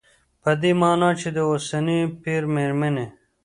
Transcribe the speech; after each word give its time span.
په 0.41 0.51
دې 0.61 0.71
مانا 0.81 1.09
چې 1.19 1.27
د 1.35 1.37
اوسني 1.51 1.99
پېر 2.23 2.41
مېرمنې 2.55 3.05